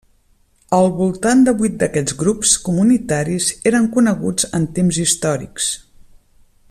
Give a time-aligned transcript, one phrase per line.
[0.77, 5.71] Al voltant de vuit d'aquests grups comunitaris eren coneguts en temps històrics.